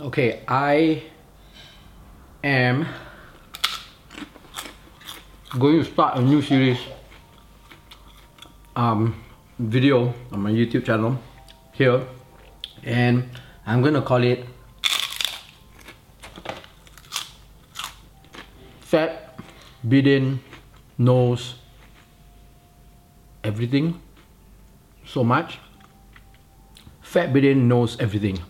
Okay, 0.00 0.42
I 0.48 1.04
am 2.42 2.84
going 5.56 5.78
to 5.78 5.84
start 5.84 6.18
a 6.18 6.20
new 6.20 6.42
series 6.42 6.80
um, 8.74 9.14
video 9.56 10.12
on 10.32 10.40
my 10.40 10.50
YouTube 10.50 10.84
channel 10.84 11.16
here 11.70 12.04
and 12.82 13.22
I'm 13.64 13.82
gonna 13.82 14.02
call 14.02 14.24
it 14.24 14.44
Fat 18.80 19.38
Bidin 19.86 20.40
Knows 20.98 21.54
Everything. 23.44 24.02
So 25.06 25.22
much. 25.22 25.60
Fat 27.00 27.32
Bidin 27.32 27.68
Knows 27.68 27.96
Everything 28.00 28.42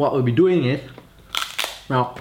what 0.00 0.14
we'll 0.14 0.22
be 0.22 0.32
doing 0.32 0.64
is 0.64 0.80
now 1.90 2.14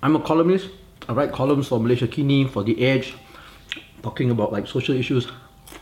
I'm 0.00 0.14
a 0.14 0.20
columnist. 0.20 0.68
I 1.08 1.12
write 1.12 1.32
columns 1.32 1.66
for 1.66 1.80
Malaysiakini 1.80 2.48
for 2.48 2.62
The 2.62 2.80
Edge 2.80 3.14
talking 4.02 4.30
about 4.30 4.52
like 4.52 4.68
social 4.68 4.94
issues 4.94 5.26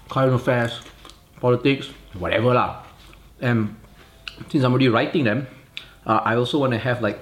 current 0.08 0.32
affairs 0.32 0.80
politics 1.40 1.88
whatever 2.14 2.54
lah. 2.54 2.82
And 3.42 3.76
since 4.48 4.64
I'm 4.64 4.72
already 4.72 4.88
writing 4.88 5.24
them 5.24 5.46
uh, 6.06 6.22
I 6.24 6.36
also 6.36 6.58
want 6.58 6.72
to 6.72 6.78
have 6.78 7.02
like 7.02 7.18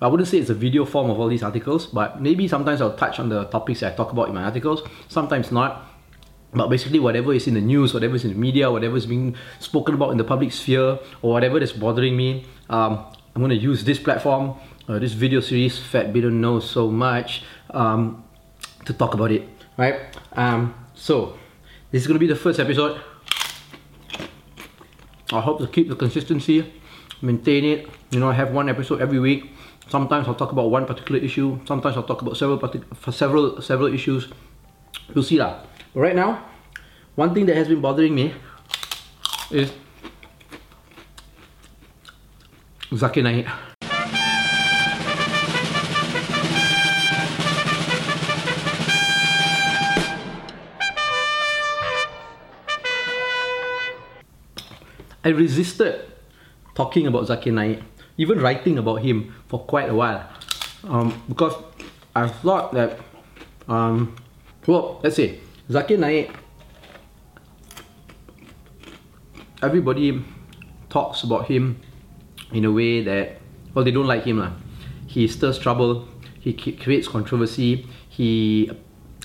I 0.00 0.06
wouldn't 0.06 0.28
say 0.28 0.38
it's 0.38 0.50
a 0.50 0.54
video 0.54 0.84
form 0.84 1.10
of 1.10 1.18
all 1.18 1.26
these 1.26 1.42
articles 1.42 1.86
but 1.86 2.22
maybe 2.22 2.46
sometimes 2.46 2.80
I'll 2.80 2.94
touch 2.94 3.18
on 3.18 3.30
the 3.30 3.44
topics 3.46 3.82
I 3.82 3.90
talk 3.90 4.12
about 4.12 4.28
in 4.28 4.34
my 4.36 4.44
articles 4.44 4.82
sometimes 5.08 5.50
not 5.50 5.89
but 6.52 6.68
basically, 6.68 6.98
whatever 6.98 7.32
is 7.32 7.46
in 7.46 7.54
the 7.54 7.60
news, 7.60 7.94
whatever 7.94 8.16
is 8.16 8.24
in 8.24 8.30
the 8.30 8.38
media, 8.38 8.70
whatever 8.70 8.96
is 8.96 9.06
being 9.06 9.36
spoken 9.60 9.94
about 9.94 10.10
in 10.10 10.18
the 10.18 10.24
public 10.24 10.52
sphere, 10.52 10.98
or 11.22 11.32
whatever 11.32 11.60
that's 11.60 11.72
bothering 11.72 12.16
me, 12.16 12.44
um, 12.68 13.06
I'm 13.34 13.42
going 13.42 13.50
to 13.50 13.56
use 13.56 13.84
this 13.84 13.98
platform, 13.98 14.54
uh, 14.88 14.98
this 14.98 15.12
video 15.12 15.40
series, 15.40 15.78
Fat 15.78 16.12
Bidin 16.12 16.32
Knows 16.32 16.68
So 16.68 16.90
Much, 16.90 17.44
um, 17.70 18.24
to 18.84 18.92
talk 18.92 19.14
about 19.14 19.30
it, 19.30 19.48
right? 19.76 20.16
Um, 20.32 20.74
so, 20.94 21.38
this 21.92 22.02
is 22.02 22.08
going 22.08 22.16
to 22.16 22.20
be 22.20 22.26
the 22.26 22.36
first 22.36 22.58
episode. 22.58 23.00
I 25.32 25.40
hope 25.40 25.60
to 25.60 25.68
keep 25.68 25.88
the 25.88 25.94
consistency, 25.94 26.72
maintain 27.22 27.64
it. 27.64 27.88
You 28.10 28.18
know, 28.18 28.28
I 28.28 28.34
have 28.34 28.50
one 28.50 28.68
episode 28.68 29.00
every 29.00 29.20
week. 29.20 29.52
Sometimes 29.88 30.26
I'll 30.26 30.34
talk 30.34 30.50
about 30.50 30.70
one 30.70 30.86
particular 30.86 31.20
issue. 31.20 31.60
Sometimes 31.66 31.96
I'll 31.96 32.02
talk 32.02 32.22
about 32.22 32.36
several 32.36 32.58
for 32.94 33.12
several 33.12 33.62
several 33.62 33.92
issues. 33.92 34.28
We'll 35.14 35.24
see 35.24 35.38
that. 35.38 35.69
But 35.92 36.00
right 36.00 36.14
now, 36.14 36.44
one 37.16 37.34
thing 37.34 37.46
that 37.46 37.56
has 37.56 37.66
been 37.66 37.80
bothering 37.80 38.14
me 38.14 38.34
is 39.50 39.72
Zakir 42.92 43.24
Naik. 43.24 43.46
I 55.22 55.28
resisted 55.28 56.06
talking 56.74 57.06
about 57.06 57.26
Zakir 57.26 57.52
Naik, 57.52 57.82
even 58.16 58.40
writing 58.40 58.78
about 58.78 59.02
him 59.02 59.34
for 59.48 59.58
quite 59.58 59.88
a 59.88 59.94
while, 59.94 60.28
um, 60.84 61.20
because 61.28 61.54
I 62.14 62.28
thought 62.28 62.72
that, 62.74 62.98
um, 63.68 64.16
well, 64.66 65.00
let's 65.02 65.16
say 65.16 65.40
Zakir 65.70 66.00
Naik, 66.00 66.32
everybody 69.62 70.24
talks 70.88 71.22
about 71.22 71.46
him 71.46 71.80
in 72.50 72.64
a 72.64 72.72
way 72.72 73.04
that, 73.04 73.38
well, 73.72 73.84
they 73.84 73.92
don't 73.92 74.08
like 74.08 74.24
him. 74.24 74.40
Lah. 74.40 74.50
He 75.06 75.28
stirs 75.28 75.60
trouble, 75.60 76.08
he 76.40 76.54
creates 76.54 77.06
controversy, 77.06 77.86
he 78.08 78.68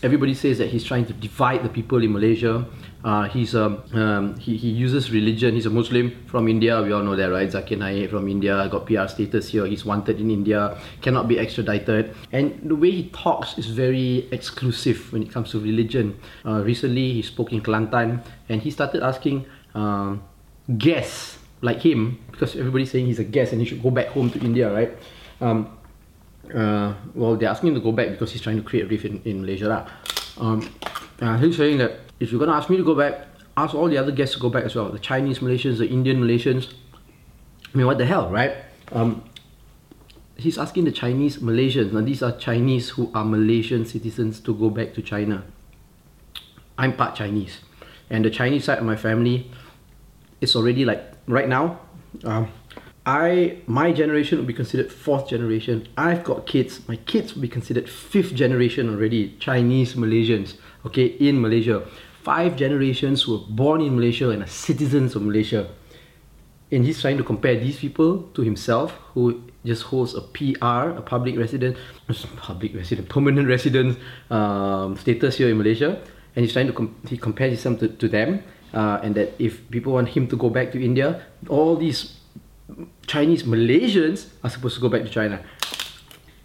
everybody 0.03 0.33
says 0.33 0.57
that 0.57 0.69
he's 0.69 0.83
trying 0.83 1.05
to 1.05 1.13
divide 1.13 1.63
the 1.63 1.69
people 1.69 2.03
in 2.03 2.11
Malaysia. 2.11 2.65
Uh, 3.03 3.29
he's 3.29 3.53
a, 3.53 3.65
um, 3.93 4.35
he, 4.37 4.57
he 4.57 4.69
uses 4.69 5.11
religion. 5.11 5.53
He's 5.53 5.67
a 5.67 5.69
Muslim 5.69 6.11
from 6.25 6.47
India. 6.47 6.81
We 6.81 6.91
all 6.91 7.03
know 7.03 7.15
that, 7.15 7.27
right? 7.27 7.47
Zakir 7.47 7.77
Naik 7.77 8.09
from 8.09 8.27
India 8.27 8.67
got 8.69 8.85
PR 8.85 9.07
status 9.07 9.49
here. 9.49 9.65
He's 9.65 9.85
wanted 9.85 10.19
in 10.19 10.31
India, 10.31 10.77
cannot 11.01 11.27
be 11.27 11.37
extradited. 11.37 12.15
And 12.31 12.59
the 12.63 12.75
way 12.75 12.91
he 12.91 13.09
talks 13.09 13.57
is 13.57 13.67
very 13.67 14.27
exclusive 14.31 15.13
when 15.13 15.21
it 15.23 15.31
comes 15.31 15.51
to 15.51 15.59
religion. 15.59 16.17
Uh, 16.43 16.63
recently, 16.63 17.13
he 17.13 17.21
spoke 17.21 17.53
in 17.53 17.61
Kelantan 17.61 18.23
and 18.49 18.61
he 18.61 18.71
started 18.71 19.03
asking 19.03 19.45
um, 19.75 20.23
guests 20.77 21.37
like 21.61 21.81
him, 21.81 22.19
because 22.31 22.55
everybody's 22.55 22.91
saying 22.91 23.05
he's 23.05 23.19
a 23.19 23.23
guest 23.23 23.51
and 23.51 23.61
he 23.61 23.67
should 23.67 23.81
go 23.81 23.89
back 23.89 24.07
home 24.07 24.29
to 24.29 24.39
India, 24.39 24.71
right? 24.71 24.97
Um, 25.41 25.77
uh, 26.53 26.93
well, 27.13 27.35
they're 27.35 27.49
asking 27.49 27.69
him 27.69 27.75
to 27.75 27.81
go 27.81 27.91
back 27.91 28.09
because 28.09 28.31
he's 28.31 28.41
trying 28.41 28.57
to 28.57 28.63
create 28.63 28.85
a 28.85 28.87
reef 28.87 29.05
in, 29.05 29.21
in 29.23 29.41
Malaysia. 29.41 29.67
Lah. 29.67 29.87
Um, 30.37 30.69
uh, 31.21 31.37
he's 31.37 31.57
saying 31.57 31.77
that 31.79 31.99
if 32.19 32.31
you're 32.31 32.39
going 32.39 32.51
to 32.51 32.55
ask 32.55 32.69
me 32.69 32.77
to 32.77 32.83
go 32.83 32.95
back, 32.95 33.27
ask 33.57 33.73
all 33.73 33.87
the 33.87 33.97
other 33.97 34.11
guests 34.11 34.35
to 34.35 34.41
go 34.41 34.49
back 34.49 34.63
as 34.63 34.75
well. 34.75 34.89
The 34.89 34.99
Chinese 34.99 35.39
Malaysians, 35.39 35.77
the 35.77 35.87
Indian 35.87 36.21
Malaysians. 36.21 36.73
I 37.73 37.77
mean, 37.77 37.87
what 37.87 37.97
the 37.97 38.05
hell, 38.05 38.29
right? 38.29 38.55
Um, 38.91 39.23
he's 40.37 40.57
asking 40.57 40.85
the 40.85 40.91
Chinese 40.91 41.37
Malaysians, 41.37 41.91
now 41.91 42.01
these 42.01 42.21
are 42.21 42.31
Chinese 42.37 42.89
who 42.89 43.11
are 43.13 43.25
Malaysian 43.25 43.85
citizens 43.85 44.39
to 44.41 44.53
go 44.53 44.69
back 44.69 44.93
to 44.93 45.01
China. 45.01 45.43
I'm 46.77 46.95
part 46.95 47.15
Chinese. 47.15 47.59
And 48.09 48.23
the 48.23 48.29
Chinese 48.29 48.65
side 48.65 48.79
of 48.79 48.85
my 48.85 48.95
family 48.95 49.51
is 50.41 50.55
already 50.55 50.85
like, 50.85 51.03
right 51.27 51.47
now, 51.47 51.79
um, 52.23 52.51
I 53.05 53.57
my 53.67 53.91
generation 53.91 54.39
will 54.39 54.45
be 54.45 54.53
considered 54.53 54.91
fourth 54.91 55.29
generation. 55.29 55.87
I've 55.95 56.23
got 56.23 56.47
kids. 56.47 56.87
My 56.87 56.95
kids 56.95 57.35
will 57.35 57.41
be 57.41 57.47
considered 57.47 57.87
fifth 57.87 58.33
generation 58.33 58.89
already. 58.89 59.35
Chinese 59.39 59.93
Malaysians, 59.93 60.55
okay, 60.85 61.05
in 61.05 61.39
Malaysia. 61.39 61.85
Five 62.23 62.55
generations 62.55 63.27
were 63.27 63.37
born 63.37 63.81
in 63.81 63.95
Malaysia 63.95 64.31
and 64.31 64.41
are 64.41 64.47
citizens 64.47 65.15
of 65.15 65.21
Malaysia. 65.21 65.69
And 66.71 66.83
he's 66.83 66.99
trying 66.99 67.17
to 67.17 67.23
compare 67.23 67.59
these 67.59 67.77
people 67.77 68.23
to 68.33 68.41
himself, 68.41 68.93
who 69.13 69.43
just 69.63 69.83
holds 69.83 70.15
a 70.15 70.21
PR, 70.21 70.97
a 70.97 71.03
public 71.05 71.37
resident, 71.37 71.77
public 72.37 72.73
resident, 72.73 73.07
permanent 73.07 73.47
residence 73.47 73.97
um, 74.31 74.97
status 74.97 75.37
here 75.37 75.49
in 75.49 75.57
Malaysia. 75.59 76.01
And 76.35 76.43
he's 76.43 76.53
trying 76.53 76.67
to 76.67 76.73
com- 76.73 76.95
he 77.07 77.17
compares 77.17 77.61
himself 77.61 77.79
to, 77.81 77.87
to 77.89 78.07
them. 78.09 78.41
Uh, 78.73 78.99
and 79.03 79.13
that 79.15 79.31
if 79.37 79.69
people 79.69 79.93
want 79.93 80.09
him 80.09 80.27
to 80.27 80.35
go 80.35 80.49
back 80.49 80.71
to 80.71 80.83
India, 80.83 81.21
all 81.47 81.77
these 81.77 82.14
Chinese 83.07 83.43
Malaysians 83.43 84.27
are 84.43 84.49
supposed 84.49 84.75
to 84.75 84.81
go 84.81 84.89
back 84.89 85.03
to 85.03 85.09
China. 85.09 85.41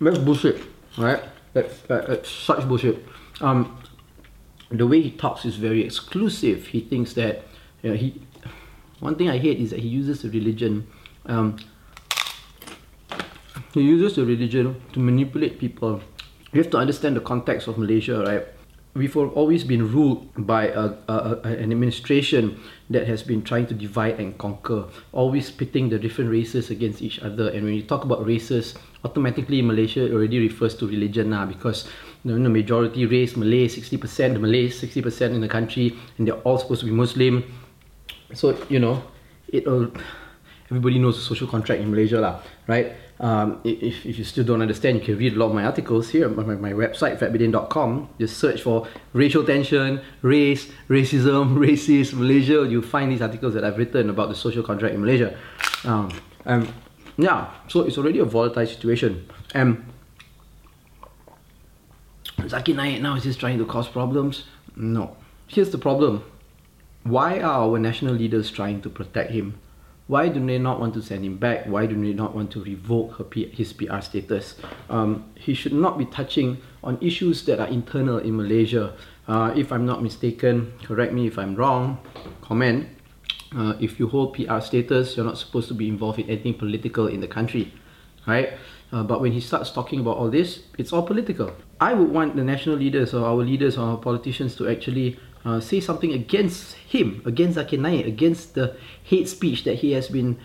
That's 0.01 0.19
bullshit, 0.19 0.63
right? 0.97 1.23
That's, 1.53 1.81
that, 1.83 2.07
that's 2.07 2.31
such 2.31 2.67
bullshit. 2.69 3.05
Um, 3.41 3.79
the 4.71 4.87
way 4.87 5.01
he 5.01 5.11
talks 5.11 5.45
is 5.45 5.57
very 5.57 5.85
exclusive. 5.85 6.69
He 6.69 6.81
thinks 6.81 7.15
that 7.15 7.43
you 7.83 7.91
know, 7.91 7.97
he. 7.97 8.21
One 9.01 9.15
thing 9.17 9.31
I 9.31 9.39
hate 9.39 9.59
is 9.59 9.71
that 9.71 9.81
he 9.81 9.89
uses 9.89 10.23
the 10.23 10.31
religion. 10.31 10.87
Um, 11.27 11.57
he 13.73 13.83
uses 13.83 14.17
the 14.17 14.25
religion 14.25 14.81
to 14.93 14.99
manipulate 14.99 15.59
people. 15.59 16.03
You 16.53 16.63
have 16.63 16.71
to 16.73 16.79
understand 16.79 17.17
the 17.17 17.21
context 17.21 17.67
of 17.67 17.79
Malaysia, 17.79 18.23
right? 18.23 18.47
We've 18.95 19.17
always 19.17 19.63
been 19.63 19.93
ruled 19.93 20.29
by 20.37 20.69
a, 20.69 20.93
a, 21.09 21.41
an 21.45 21.71
administration 21.71 22.61
that 22.91 23.07
has 23.07 23.23
been 23.23 23.43
trying 23.43 23.67
to 23.67 23.75
divide 23.75 24.19
and 24.19 24.37
conquer, 24.39 24.85
always 25.13 25.51
pitting 25.51 25.89
the 25.89 25.99
different 25.99 26.31
races 26.31 26.71
against 26.71 27.01
each 27.01 27.21
other. 27.21 27.51
And 27.51 27.65
when 27.65 27.75
you 27.75 27.83
talk 27.83 28.05
about 28.05 28.27
races, 28.27 28.75
automatically 29.05 29.63
Malaysia 29.63 30.13
already 30.13 30.39
refers 30.41 30.75
to 30.77 30.87
religion 30.87 31.31
now 31.31 31.47
because 31.47 31.87
you 32.25 32.33
know, 32.33 32.43
the 32.43 32.51
majority 32.51 33.07
race 33.07 33.37
Malay, 33.37 33.69
60% 33.69 34.35
the 34.35 34.39
Malays, 34.39 34.81
60% 34.81 35.35
in 35.35 35.41
the 35.41 35.49
country, 35.49 35.97
and 36.19 36.27
they're 36.27 36.43
all 36.43 36.59
supposed 36.59 36.81
to 36.81 36.87
be 36.87 36.93
Muslim. 36.93 37.45
So 38.35 38.59
you 38.69 38.81
know, 38.81 39.03
it 39.49 39.67
everybody 40.71 40.99
knows 40.99 41.17
the 41.17 41.23
social 41.23 41.47
contract 41.47 41.81
in 41.81 41.91
Malaysia, 41.91 42.21
lah, 42.21 42.43
right? 42.67 42.93
Um, 43.21 43.61
if, 43.65 44.07
if 44.07 44.19
you 44.19 44.25
still 44.25 44.45
don't 44.45 44.63
understand, 44.63 44.99
you 44.99 45.05
can 45.05 45.19
read 45.19 45.35
a 45.35 45.37
lot 45.37 45.47
of 45.47 45.55
my 45.55 45.65
articles 45.65 46.09
here 46.09 46.27
on 46.27 46.35
my, 46.35 46.55
my 46.55 46.73
website, 46.73 47.19
fatbidin.com. 47.19 48.09
Just 48.19 48.39
search 48.39 48.63
for 48.63 48.89
racial 49.13 49.45
tension, 49.45 50.01
race, 50.23 50.71
racism, 50.89 51.59
racist, 51.67 52.15
Malaysia. 52.15 52.67
You'll 52.67 52.81
find 52.81 53.13
these 53.13 53.21
articles 53.21 53.53
that 53.55 53.63
I've 53.63 53.77
written 53.77 54.09
about 54.09 54.31
the 54.31 54.35
social 54.35 54.63
contract 54.63 54.95
in 54.95 55.03
Malaysia. 55.03 55.37
Um, 55.85 56.11
and 56.47 56.73
yeah, 57.19 57.51
so 57.69 57.83
it's 57.83 57.99
already 57.99 58.21
a 58.21 58.25
volatile 58.25 58.67
situation. 58.67 59.29
And 59.53 59.85
Zakir 62.39 62.75
Naik 62.75 63.03
now 63.03 63.17
is 63.17 63.25
just 63.25 63.39
trying 63.39 63.59
to 63.59 63.67
cause 63.67 63.87
problems? 63.87 64.45
No. 64.77 65.17
Here's 65.47 65.71
the 65.71 65.79
problem. 65.79 66.25
Why 67.03 67.41
are 67.41 67.69
our 67.69 67.79
national 67.79 68.15
leaders 68.15 68.51
trying 68.51 68.81
to 68.83 68.89
protect 68.89 69.33
him? 69.33 69.59
Why 70.11 70.27
do 70.27 70.45
they 70.45 70.59
not 70.59 70.81
want 70.81 70.95
to 70.95 71.03
send 71.03 71.25
him 71.25 71.37
back? 71.37 71.67
Why 71.67 71.87
do 71.87 71.95
they 71.95 72.13
not 72.13 72.35
want 72.35 72.51
to 72.59 72.65
revoke 72.65 73.19
her 73.19 73.23
P- 73.23 73.47
his 73.55 73.73
PR 73.73 74.01
status? 74.01 74.57
Um, 74.89 75.31
he 75.37 75.55
should 75.55 75.73
not 75.73 75.99
be 75.99 76.05
touching 76.05 76.59
on 76.83 76.99
issues 77.01 77.45
that 77.45 77.61
are 77.61 77.69
internal 77.69 78.19
in 78.19 78.37
Malaysia. 78.37 78.97
Uh, 79.29 79.55
if 79.55 79.71
I'm 79.71 79.87
not 79.87 80.03
mistaken, 80.03 80.73
correct 80.83 81.13
me 81.13 81.29
if 81.29 81.39
I'm 81.39 81.55
wrong, 81.55 82.03
comment. 82.43 82.89
Uh, 83.55 83.75
if 83.79 84.01
you 84.01 84.09
hold 84.09 84.35
PR 84.35 84.59
status, 84.59 85.17
you're 85.17 85.25
not 85.25 85.39
supposed 85.39 85.69
to 85.69 85.75
be 85.75 85.87
involved 85.87 86.19
in 86.19 86.29
anything 86.29 86.55
political 86.55 87.07
in 87.07 87.21
the 87.21 87.29
country, 87.29 87.73
right? 88.27 88.55
Uh, 88.91 89.05
but 89.05 89.21
when 89.21 89.31
he 89.31 89.39
starts 89.39 89.71
talking 89.71 90.01
about 90.01 90.17
all 90.17 90.29
this, 90.29 90.65
it's 90.77 90.93
all 90.93 91.07
political. 91.07 91.55
I 91.81 91.95
would 91.95 92.11
want 92.11 92.35
the 92.35 92.43
national 92.43 92.83
leaders 92.83 93.15
or 93.15 93.25
our 93.25 93.47
leaders 93.47 93.79
or 93.79 93.87
our 93.87 93.99
politicians 93.99 94.57
to 94.57 94.67
actually 94.67 95.21
uh, 95.45 95.61
say 95.61 95.81
something 95.81 96.13
against 96.13 96.75
him, 96.75 97.23
against 97.25 97.59
Zakir 97.59 97.79
Naik, 97.79 98.07
against 98.07 98.55
the 98.55 98.77
hate 99.03 99.29
speech 99.29 99.65
that 99.65 99.77
he 99.77 99.93
has 99.93 100.09
been, 100.09 100.39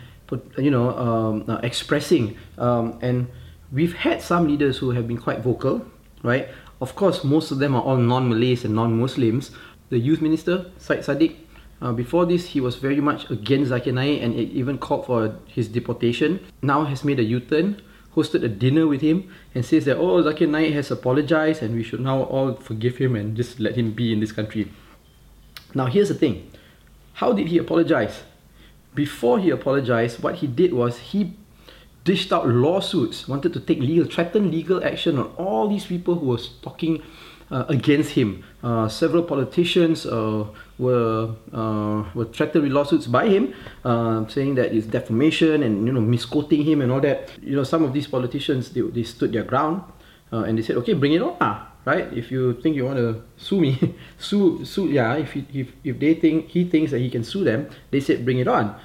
you 0.57 0.71
know, 0.71 0.89
um, 0.97 1.45
uh, 1.47 1.59
expressing. 1.63 2.37
Um, 2.57 2.97
and 3.01 3.27
we've 3.71 3.93
had 3.93 4.21
some 4.21 4.47
leaders 4.47 4.77
who 4.77 4.91
have 4.91 5.07
been 5.07 5.17
quite 5.17 5.39
vocal, 5.39 5.85
right? 6.23 6.49
Of 6.81 6.95
course, 6.95 7.23
most 7.23 7.51
of 7.51 7.59
them 7.59 7.75
are 7.75 7.81
all 7.81 7.97
non-Malays 7.97 8.65
and 8.65 8.75
non-Muslims. 8.75 9.51
The 9.89 9.99
youth 9.99 10.21
minister, 10.21 10.71
Syed 10.77 10.99
Saddiq, 10.99 11.35
uh, 11.81 11.91
before 11.91 12.25
this, 12.25 12.47
he 12.47 12.61
was 12.61 12.75
very 12.75 13.01
much 13.01 13.29
against 13.29 13.71
Zakir 13.71 13.93
Naik 13.93 14.21
and 14.21 14.33
even 14.33 14.77
called 14.77 15.05
for 15.05 15.37
his 15.45 15.67
deportation. 15.67 16.39
Now 16.61 16.85
has 16.85 17.03
made 17.03 17.19
a 17.19 17.23
U-turn 17.23 17.81
hosted 18.15 18.43
a 18.43 18.47
dinner 18.47 18.87
with 18.87 19.01
him 19.01 19.29
and 19.53 19.65
says 19.65 19.85
that, 19.85 19.97
oh, 19.97 20.23
Zakir 20.23 20.49
Naik 20.49 20.73
has 20.73 20.89
apologized 20.89 21.61
and 21.61 21.75
we 21.75 21.83
should 21.83 21.99
now 21.99 22.23
all 22.23 22.53
forgive 22.55 22.97
him 22.97 23.15
and 23.15 23.35
just 23.35 23.59
let 23.59 23.75
him 23.75 23.91
be 23.91 24.13
in 24.13 24.21
this 24.21 24.31
country. 24.31 24.71
Now, 25.75 25.85
here's 25.87 26.09
the 26.09 26.15
thing 26.15 26.49
how 27.13 27.33
did 27.33 27.47
he 27.47 27.57
apologize? 27.57 28.23
Before 28.95 29.39
he 29.39 29.49
apologized, 29.49 30.23
what 30.23 30.35
he 30.35 30.47
did 30.47 30.73
was 30.73 30.97
he 31.11 31.33
dished 32.05 32.31
out 32.31 32.47
lawsuits, 32.47 33.27
wanted 33.27 33.51
to 33.53 33.59
take 33.59 33.79
legal, 33.79 34.05
threatened 34.05 34.51
legal 34.51 34.83
action 34.83 35.19
on 35.19 35.27
all 35.37 35.67
these 35.67 35.85
people 35.85 36.15
who 36.15 36.27
were 36.27 36.39
talking 36.61 37.01
uh, 37.51 37.65
against 37.67 38.11
him. 38.11 38.43
Uh, 38.63 38.87
several 38.87 39.23
politicians 39.23 40.05
uh, 40.05 40.45
were 40.77 41.35
uh, 41.53 42.03
were 42.13 42.25
threatened 42.25 42.63
with 42.63 42.71
lawsuits 42.71 43.07
by 43.07 43.27
him, 43.27 43.53
uh, 43.83 44.25
saying 44.27 44.55
that 44.55 44.73
it's 44.73 44.87
defamation 44.87 45.61
and 45.63 45.85
you 45.85 45.93
know 45.93 46.01
misquoting 46.01 46.63
him 46.63 46.81
and 46.81 46.91
all 46.91 47.01
that. 47.01 47.31
You 47.41 47.55
know, 47.55 47.63
some 47.63 47.83
of 47.83 47.93
these 47.93 48.07
politicians 48.07 48.71
they, 48.71 48.81
they 48.81 49.03
stood 49.03 49.33
their 49.33 49.43
ground 49.43 49.83
uh, 50.31 50.43
and 50.43 50.57
they 50.57 50.61
said, 50.61 50.77
okay, 50.77 50.93
bring 50.93 51.13
it 51.13 51.21
on, 51.21 51.35
ah, 51.41 51.71
right? 51.85 52.11
If 52.11 52.31
you 52.31 52.59
think 52.59 52.75
you 52.75 52.85
want 52.85 52.97
to 52.97 53.21
sue 53.37 53.61
me, 53.61 53.77
sue 54.19 54.65
sue 54.65 54.89
yeah. 54.89 55.15
If 55.15 55.37
if 55.37 55.71
if 55.83 55.95
they 55.99 56.17
think 56.17 56.49
he 56.49 56.65
thinks 56.65 56.91
that 56.91 56.99
he 56.99 57.09
can 57.09 57.23
sue 57.23 57.45
them, 57.45 57.69
they 57.91 58.01
said 58.01 58.25
bring 58.25 58.39
it 58.39 58.49
on. 58.49 58.75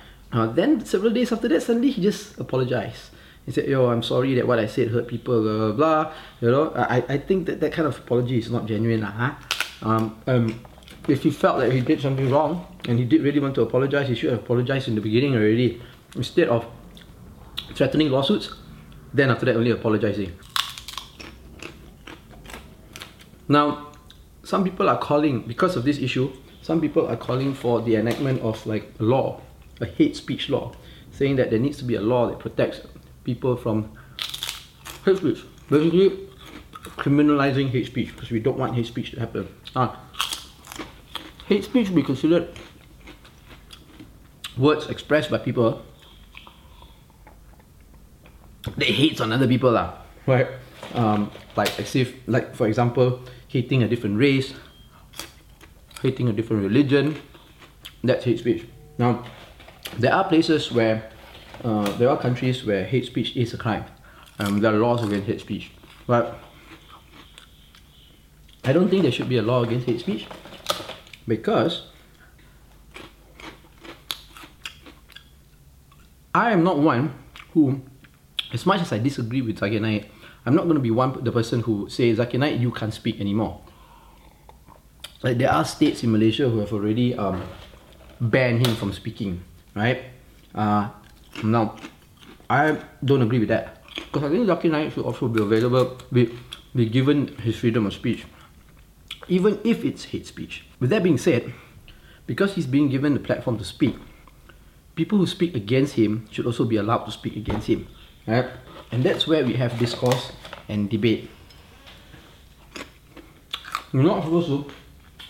then 0.54 0.84
several 0.84 1.10
days 1.10 1.32
after 1.32 1.48
that, 1.48 1.62
suddenly 1.64 1.90
he 1.90 2.02
just 2.02 2.38
apologized. 2.38 3.10
He 3.46 3.52
said, 3.52 3.66
"Yo, 3.66 3.88
I'm 3.88 4.04
sorry 4.04 4.36
that 4.36 4.46
what 4.46 4.60
I 4.60 4.66
said 4.68 4.88
hurt 4.92 5.08
people." 5.08 5.42
Blah 5.42 5.56
blah. 5.56 5.72
blah. 5.72 6.02
You 6.40 6.50
know, 6.52 6.70
I, 6.76 7.02
I 7.08 7.18
think 7.18 7.46
that 7.48 7.58
that 7.60 7.72
kind 7.72 7.88
of 7.88 7.98
apology 7.98 8.38
is 8.38 8.52
not 8.52 8.66
genuine, 8.68 9.00
lah. 9.00 9.10
Huh? 9.10 9.32
Um, 9.82 10.04
um, 10.28 10.60
if 11.08 11.24
he 11.24 11.30
felt 11.30 11.58
that 11.58 11.72
he 11.72 11.80
did 11.80 12.00
something 12.00 12.28
wrong 12.30 12.66
and 12.86 12.98
he 12.98 13.04
did 13.04 13.22
really 13.22 13.40
want 13.40 13.54
to 13.56 13.62
apologize, 13.62 14.08
he 14.08 14.14
should 14.14 14.30
have 14.30 14.40
apologized 14.40 14.88
in 14.88 14.94
the 14.94 15.00
beginning 15.00 15.34
already, 15.34 15.80
instead 16.14 16.48
of 16.48 16.68
threatening 17.74 18.10
lawsuits. 18.10 18.52
Then 19.12 19.30
after 19.30 19.46
that, 19.46 19.56
only 19.56 19.72
apologizing. 19.72 20.36
Now, 23.50 23.88
some 24.44 24.62
people 24.62 24.88
are 24.88 24.96
calling 24.96 25.40
because 25.42 25.74
of 25.74 25.82
this 25.84 25.98
issue. 25.98 26.32
Some 26.62 26.80
people 26.80 27.08
are 27.08 27.16
calling 27.16 27.52
for 27.52 27.82
the 27.82 27.96
enactment 27.96 28.40
of 28.42 28.64
like 28.64 28.94
a 29.00 29.02
law, 29.02 29.40
a 29.80 29.86
hate 29.86 30.14
speech 30.14 30.48
law, 30.48 30.72
saying 31.10 31.34
that 31.36 31.50
there 31.50 31.58
needs 31.58 31.76
to 31.78 31.84
be 31.84 31.96
a 31.96 32.00
law 32.00 32.28
that 32.28 32.38
protects 32.38 32.80
people 33.24 33.56
from 33.56 33.90
hate 35.04 35.16
speech. 35.16 35.42
Basically, 35.68 36.28
criminalizing 36.96 37.70
hate 37.70 37.86
speech 37.86 38.14
because 38.14 38.30
we 38.30 38.38
don't 38.38 38.56
want 38.56 38.76
hate 38.76 38.86
speech 38.86 39.10
to 39.10 39.18
happen. 39.18 39.48
Ah, 39.74 39.98
hate 41.46 41.64
speech 41.64 41.92
be 41.92 42.04
considered 42.04 42.48
words 44.56 44.86
expressed 44.86 45.28
by 45.28 45.38
people 45.38 45.82
that 48.76 48.86
hates 48.86 49.20
on 49.20 49.32
other 49.32 49.48
people 49.48 49.72
lah, 49.72 49.94
right? 50.26 50.46
Um, 50.94 51.30
like 51.56 51.78
as 51.78 51.94
if, 51.96 52.14
like 52.26 52.54
for 52.54 52.66
example, 52.66 53.20
hating 53.50 53.82
a 53.82 53.88
different 53.88 54.16
race, 54.16 54.54
hating 56.00 56.28
a 56.28 56.32
different 56.32 56.62
religion, 56.62 57.16
that's 58.04 58.24
hate 58.24 58.38
speech. 58.38 58.64
Now, 58.96 59.24
there 59.98 60.14
are 60.14 60.24
places 60.24 60.70
where 60.70 61.10
uh, 61.64 61.90
there 61.98 62.08
are 62.08 62.16
countries 62.16 62.64
where 62.64 62.84
hate 62.84 63.06
speech 63.06 63.36
is 63.36 63.52
a 63.52 63.58
crime. 63.58 63.84
Um, 64.38 64.60
there 64.60 64.72
are 64.72 64.78
laws 64.78 65.02
against 65.04 65.26
hate 65.26 65.40
speech. 65.40 65.72
But 66.06 66.38
I 68.64 68.72
don't 68.72 68.88
think 68.88 69.02
there 69.02 69.12
should 69.12 69.28
be 69.28 69.38
a 69.38 69.42
law 69.42 69.64
against 69.64 69.86
hate 69.86 70.00
speech 70.00 70.26
because 71.26 71.88
I 76.32 76.52
am 76.52 76.62
not 76.62 76.78
one 76.78 77.12
who, 77.52 77.82
as 78.52 78.64
much 78.64 78.80
as 78.80 78.92
I 78.92 78.98
disagree 78.98 79.42
with 79.42 79.58
Zakir 79.58 79.80
Naik, 79.80 80.08
I'm 80.46 80.54
not 80.54 80.64
going 80.64 80.76
to 80.76 80.80
be 80.80 80.90
one 80.90 81.22
the 81.22 81.32
person 81.32 81.60
who 81.60 81.88
says 81.88 82.18
Zakir 82.18 82.38
Naik 82.38 82.60
you 82.60 82.70
can't 82.70 82.94
speak 82.94 83.20
anymore. 83.20 83.60
Like 85.22 85.38
there 85.38 85.52
are 85.52 85.64
states 85.64 86.02
in 86.02 86.12
Malaysia 86.12 86.48
who 86.48 86.60
have 86.60 86.72
already 86.72 87.14
um, 87.14 87.42
banned 88.20 88.66
him 88.66 88.74
from 88.76 88.92
speaking, 88.92 89.44
right? 89.74 90.04
Uh, 90.54 90.88
now, 91.44 91.76
I 92.48 92.78
don't 93.04 93.22
agree 93.22 93.38
with 93.38 93.48
that 93.48 93.84
because 93.94 94.24
I 94.24 94.28
think 94.30 94.48
Zakir 94.48 94.70
Naik 94.70 94.92
should 94.92 95.04
also 95.04 95.28
be 95.28 95.42
available, 95.42 95.98
be, 96.12 96.34
be 96.74 96.86
given 96.86 97.28
his 97.38 97.56
freedom 97.56 97.86
of 97.86 97.92
speech, 97.92 98.24
even 99.28 99.60
if 99.62 99.84
it's 99.84 100.04
hate 100.04 100.26
speech. 100.26 100.66
With 100.80 100.90
that 100.90 101.02
being 101.02 101.18
said, 101.18 101.52
because 102.26 102.54
he's 102.54 102.66
being 102.66 102.88
given 102.88 103.14
the 103.14 103.20
platform 103.20 103.58
to 103.58 103.64
speak, 103.64 103.96
people 104.96 105.18
who 105.18 105.26
speak 105.26 105.54
against 105.54 105.94
him 105.94 106.26
should 106.30 106.46
also 106.46 106.64
be 106.64 106.76
allowed 106.76 107.04
to 107.04 107.12
speak 107.12 107.36
against 107.36 107.68
him, 107.68 107.86
right? 108.26 108.48
And 108.92 109.04
that's 109.04 109.26
where 109.26 109.44
we 109.44 109.54
have 109.54 109.78
discourse 109.78 110.32
and 110.68 110.90
debate. 110.90 111.30
You're 113.92 114.02
not 114.02 114.24
supposed 114.24 114.48
to. 114.48 114.66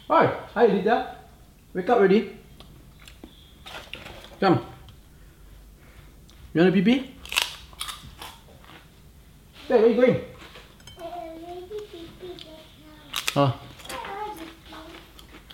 Hi, 0.09 0.27
hi, 0.55 0.67
Lydia. 0.67 1.17
Wake 1.73 1.89
up 1.89 1.99
already. 1.99 2.37
Come. 4.41 4.65
You 6.53 6.61
want 6.63 6.71
a 6.71 6.73
pee 6.73 6.83
pee? 6.83 7.15
Hey, 9.69 9.77
where 9.77 9.85
are 9.85 9.89
you 9.89 9.95
going? 9.95 10.21
Oh. 13.37 13.61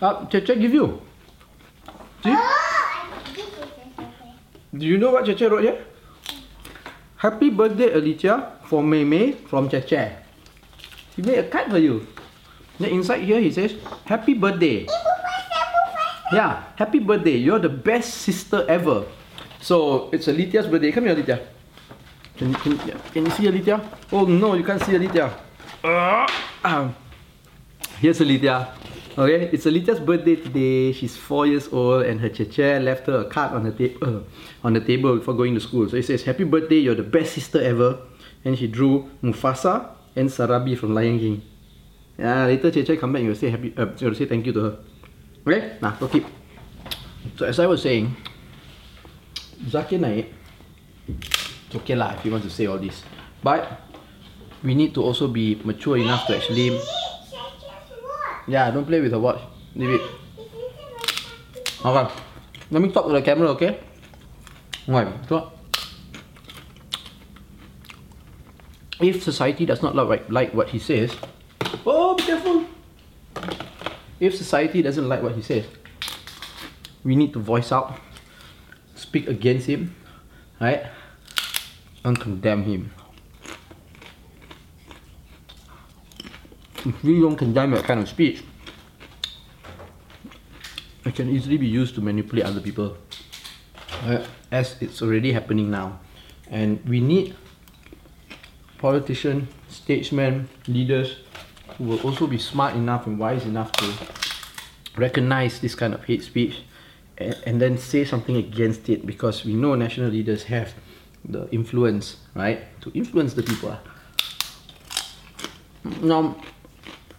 Uh, 0.01 0.27
Cheche 0.27 0.59
give 0.61 0.73
you. 0.73 1.03
See? 2.23 2.37
Do 4.75 4.87
you 4.87 4.99
know 4.99 5.11
what 5.11 5.25
Cheche 5.27 5.51
wrote 5.51 5.65
here? 5.65 5.85
Happy 7.17 7.49
birthday, 7.49 7.93
Alicia, 7.97 8.61
for 8.65 8.83
Mei 8.83 9.05
Mei 9.05 9.33
from 9.33 9.69
Cheche. 9.69 10.13
He 11.17 11.23
made 11.23 11.39
a 11.39 11.49
card 11.49 11.71
for 11.73 11.79
you. 11.79 12.07
Then 12.79 12.91
inside 12.91 13.23
here 13.25 13.41
he 13.41 13.51
says, 13.51 13.73
Happy 14.05 14.35
birthday. 14.35 14.87
Yeah, 16.33 16.65
happy 16.77 16.99
birthday. 16.99 17.37
You're 17.39 17.59
the 17.59 17.71
best 17.73 18.27
sister 18.27 18.67
ever. 18.69 19.07
So 19.61 20.11
it's 20.13 20.27
Alitia's 20.29 20.67
birthday. 20.67 20.93
Come 20.93 21.07
here, 21.07 21.15
Alitia. 21.17 21.41
Can, 22.37 22.53
can, 22.53 22.77
can 22.77 23.25
you 23.25 23.31
see 23.33 23.45
Alitia? 23.49 23.81
Oh 24.13 24.27
no, 24.27 24.55
you 24.55 24.65
can't 24.65 24.83
see 24.83 24.93
Alitia. 24.93 25.33
Uh, 25.83 26.27
um, 26.65 26.95
here's 27.99 28.21
Alitia. 28.21 28.69
Okay, 29.17 29.49
it's 29.49 29.65
Alita's 29.65 29.97
birthday 29.99 30.37
today. 30.37 30.93
She's 30.93 31.17
four 31.17 31.47
years 31.47 31.73
old, 31.73 32.05
and 32.05 32.21
her 32.21 32.29
chair 32.29 32.77
left 32.79 33.07
her 33.07 33.21
a 33.21 33.25
card 33.25 33.57
on 33.57 33.65
the 33.65 33.73
table 33.73 34.29
on 34.63 34.75
the 34.77 34.81
table 34.85 35.17
before 35.17 35.33
going 35.33 35.57
to 35.57 35.61
school. 35.61 35.89
So 35.89 35.97
it 35.97 36.05
says, 36.05 36.21
"Happy 36.21 36.45
birthday! 36.45 36.85
You're 36.85 37.01
the 37.01 37.09
best 37.09 37.33
sister 37.33 37.57
ever." 37.65 37.97
And 38.45 38.59
she 38.61 38.69
drew 38.69 39.09
Mufasa 39.25 39.89
and 40.15 40.29
Sarabi 40.29 40.77
from 40.77 40.93
Lion 40.93 41.17
King. 41.19 41.41
Yeah, 42.21 42.45
later 42.45 42.69
Cheche 42.71 43.01
come 43.01 43.17
back, 43.17 43.23
you'll 43.23 43.41
say 43.41 43.49
happy. 43.49 43.73
Uh, 43.73 43.89
you'll 43.97 44.15
say 44.15 44.27
thank 44.27 44.45
you 44.45 44.53
to 44.53 44.61
her. 44.61 44.77
Okay, 45.49 45.81
nah, 45.81 45.97
go 45.97 46.09
keep. 46.13 46.27
So 47.41 47.47
as 47.47 47.57
I 47.57 47.65
was 47.65 47.81
saying, 47.81 48.13
Zakir 49.73 49.97
Naik, 49.97 50.29
it's 51.09 51.73
okay 51.73 51.97
lah 51.97 52.13
if 52.13 52.21
you 52.21 52.37
want 52.37 52.45
to 52.45 52.53
say 52.53 52.69
all 52.69 52.77
this. 52.77 53.01
But 53.41 53.81
we 54.61 54.77
need 54.77 54.93
to 54.93 55.01
also 55.01 55.25
be 55.25 55.57
mature 55.65 55.97
enough 55.97 56.29
to 56.29 56.37
actually. 56.37 56.77
Yeah, 58.47 58.71
don't 58.71 58.87
play 58.87 59.01
with 59.01 59.11
the 59.11 59.19
watch. 59.19 59.41
Leave 59.75 60.01
it. 60.01 60.01
Okay. 61.85 62.15
Let 62.71 62.83
me 62.83 62.91
talk 62.91 63.07
to 63.07 63.13
the 63.13 63.23
camera, 63.23 63.49
okay? 63.51 63.81
Right. 64.89 65.09
So, 65.29 65.53
if 69.01 69.23
society 69.23 69.67
does 69.67 69.83
not 69.83 69.95
like, 69.95 70.29
like 70.31 70.55
what 70.55 70.71
he 70.71 70.79
says, 70.79 71.15
oh, 71.85 72.15
be 72.15 72.23
careful. 72.23 72.65
If 74.19 74.35
society 74.35 74.83
doesn't 74.83 75.09
like 75.09 75.23
what 75.23 75.35
he 75.35 75.43
says, 75.43 75.67
we 77.05 77.15
need 77.15 77.33
to 77.35 77.39
voice 77.39 77.71
out 77.71 78.01
speak 78.97 79.29
against 79.29 79.67
him, 79.67 79.95
right? 80.61 80.87
And 82.05 82.19
condemn 82.19 82.65
him. 82.65 82.93
If 86.87 87.03
we 87.03 87.21
don't 87.21 87.37
condemn 87.37 87.73
that 87.73 87.83
kind 87.83 87.99
of 87.99 88.09
speech, 88.09 88.45
it 91.05 91.15
can 91.17 91.29
easily 91.29 91.57
be 91.57 91.67
used 91.67 91.97
to 91.97 92.01
manipulate 92.01 92.47
other 92.47 92.61
people. 92.61 92.97
As 94.53 94.77
it's 94.81 95.03
already 95.03 95.33
happening 95.33 95.69
now. 95.69 95.99
And 96.49 96.85
we 96.87 97.01
need 97.01 97.35
politicians, 98.79 99.49
statesmen, 99.69 100.49
leaders 100.69 101.17
who 101.77 101.85
will 101.85 102.01
also 102.01 102.29
be 102.29 102.39
smart 102.39 102.77
enough 102.77 103.07
and 103.07 103.19
wise 103.19 103.45
enough 103.45 103.73
to 103.73 103.93
recognize 104.97 105.61
this 105.61 105.75
kind 105.75 105.93
of 105.93 106.05
hate 106.05 106.23
speech 106.23 106.63
and, 107.19 107.37
and 107.47 107.61
then 107.61 107.79
say 107.79 108.05
something 108.05 108.37
against 108.37 108.89
it 108.89 109.05
because 109.05 109.45
we 109.45 109.55
know 109.55 109.75
national 109.75 110.11
leaders 110.11 110.45
have 110.45 110.73
the 111.25 111.49
influence, 111.51 112.19
right, 112.35 112.81
to 112.81 112.93
influence 112.95 113.35
the 113.35 113.43
people. 113.43 113.77
Now, 116.01 116.37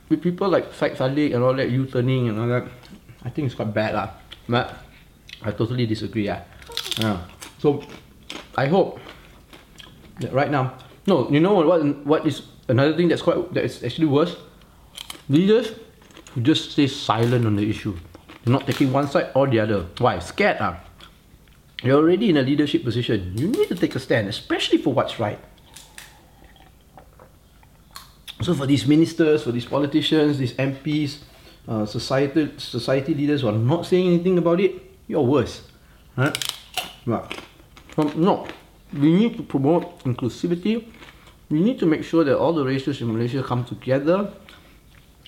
with 0.10 0.22
people 0.22 0.50
like 0.50 0.74
Syed 0.74 0.96
Saddiq 0.96 1.34
and 1.36 1.44
all 1.44 1.54
that, 1.54 1.70
U-turning 1.70 2.30
and 2.30 2.40
all 2.40 2.48
that, 2.48 2.68
I 3.24 3.30
think 3.30 3.48
it's 3.48 3.56
quite 3.56 3.74
bad 3.74 3.96
lah. 3.96 4.10
But 4.48 4.74
I 5.44 5.52
totally 5.52 5.86
disagree. 5.86 6.26
Yeah. 6.26 6.44
yeah. 7.00 7.22
So 7.60 7.84
I 8.56 8.68
hope 8.68 9.00
that 10.20 10.34
right 10.34 10.50
now, 10.50 10.78
no, 11.06 11.30
you 11.30 11.40
know 11.40 11.54
what? 11.54 11.84
What 12.06 12.26
is 12.26 12.44
another 12.68 12.96
thing 12.96 13.08
that's 13.08 13.22
quite 13.22 13.54
that 13.54 13.64
is 13.64 13.84
actually 13.84 14.08
worse? 14.08 14.36
Leaders 15.30 15.76
who 16.34 16.42
just 16.42 16.72
stay 16.72 16.88
silent 16.88 17.46
on 17.46 17.56
the 17.56 17.70
issue. 17.70 17.96
They're 18.44 18.54
not 18.54 18.66
taking 18.66 18.94
one 18.94 19.08
side 19.08 19.32
or 19.36 19.48
the 19.48 19.60
other. 19.60 19.88
Why? 20.00 20.20
Scared 20.20 20.58
ah. 20.60 20.80
You're 21.84 22.00
already 22.00 22.30
in 22.30 22.38
a 22.38 22.42
leadership 22.42 22.84
position. 22.84 23.38
You 23.38 23.48
need 23.48 23.68
to 23.68 23.76
take 23.76 23.94
a 23.94 24.00
stand, 24.00 24.28
especially 24.28 24.80
for 24.80 24.94
what's 24.94 25.20
right. 25.20 25.38
So 28.42 28.54
for 28.54 28.66
these 28.66 28.86
ministers, 28.86 29.44
for 29.44 29.52
these 29.52 29.66
politicians, 29.66 30.38
these 30.38 30.54
MPs, 30.54 31.20
uh, 31.68 31.86
society 31.86 32.54
society 32.58 33.14
leaders 33.14 33.42
who 33.42 33.50
are 33.50 33.58
not 33.58 33.86
saying 33.86 34.08
anything 34.08 34.38
about 34.38 34.60
it, 34.60 34.74
you're 35.08 35.24
worse. 35.24 35.64
Right? 36.16 36.38
But, 37.06 37.40
um, 37.98 38.14
no, 38.16 38.48
we 38.94 39.14
need 39.14 39.38
to 39.38 39.44
promote 39.44 40.00
inclusivity. 40.04 40.86
We 41.50 41.62
need 41.62 41.80
to 41.80 41.86
make 41.86 42.04
sure 42.04 42.24
that 42.24 42.38
all 42.38 42.54
the 42.54 42.64
races 42.64 43.02
in 43.02 43.12
Malaysia 43.12 43.42
come 43.42 43.66
together. 43.66 44.32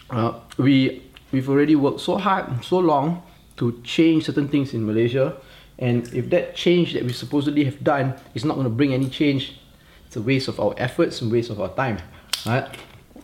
Uh, 0.09 0.39
we 0.57 1.03
we've 1.31 1.49
already 1.49 1.75
worked 1.75 2.01
so 2.01 2.17
hard, 2.17 2.63
so 2.63 2.79
long 2.79 3.21
to 3.57 3.79
change 3.83 4.25
certain 4.25 4.47
things 4.47 4.73
in 4.73 4.85
Malaysia, 4.85 5.35
and 5.77 6.11
if 6.13 6.29
that 6.29 6.55
change 6.55 6.93
that 6.93 7.03
we 7.03 7.13
supposedly 7.13 7.63
have 7.63 7.83
done 7.83 8.13
is 8.33 8.43
not 8.43 8.55
going 8.55 8.65
to 8.65 8.73
bring 8.73 8.93
any 8.93 9.09
change, 9.09 9.59
it's 10.07 10.15
a 10.15 10.21
waste 10.21 10.47
of 10.47 10.59
our 10.59 10.73
efforts 10.77 11.21
and 11.21 11.31
waste 11.31 11.49
of 11.49 11.59
our 11.61 11.73
time. 11.75 11.99
Right? 12.45 12.67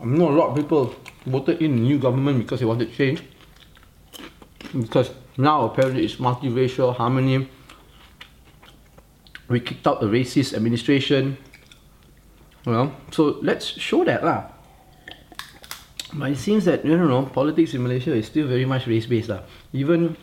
I 0.02 0.06
know 0.06 0.30
a 0.30 0.36
lot 0.36 0.50
of 0.50 0.56
people 0.56 0.96
voted 1.26 1.62
in 1.62 1.76
the 1.76 1.82
new 1.82 1.98
government 2.00 2.40
because 2.40 2.60
they 2.60 2.66
wanted 2.66 2.94
change. 2.94 3.24
Because 4.74 5.12
now 5.38 5.66
apparently 5.66 6.06
it's 6.06 6.16
multiracial 6.16 6.96
harmony. 6.96 7.50
We 9.48 9.60
kicked 9.60 9.86
out 9.88 10.02
the 10.02 10.08
racist 10.08 10.54
administration. 10.54 11.38
Well, 12.66 12.96
so 13.12 13.38
let's 13.42 13.66
show 13.66 14.04
that 14.04 14.24
lah. 14.24 14.52
But 16.14 16.32
it 16.32 16.38
seems 16.38 16.66
that 16.66 16.86
you 16.86 16.98
know 16.98 17.28
politics 17.28 17.74
in 17.74 17.84
Malaysia 17.84 18.14
is 18.16 18.26
still 18.26 18.48
very 18.48 18.66
much 18.66 18.88
race 18.88 19.06
based 19.06 19.30
lah. 19.30 19.44
Even 19.74 20.18